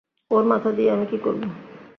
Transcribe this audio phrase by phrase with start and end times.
[0.31, 1.41] ওর মাথা দিয়ে আমি কী করব?